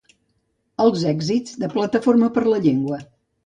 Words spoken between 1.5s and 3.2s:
de Plataforma per la Llengua.